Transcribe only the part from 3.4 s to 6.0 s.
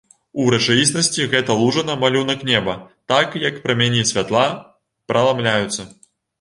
як прамяні святла праламляюцца.